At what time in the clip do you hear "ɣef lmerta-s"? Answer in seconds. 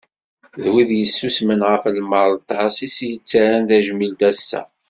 1.69-2.77